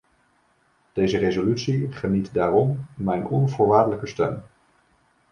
[0.93, 4.41] Deze resolutie geniet daarom mijn onvoorwaardelijke steun.